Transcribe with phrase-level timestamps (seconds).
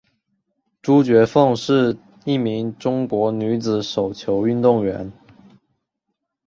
[0.81, 1.95] 朱觉凤是
[2.25, 5.13] 一名中国女子手球运动员。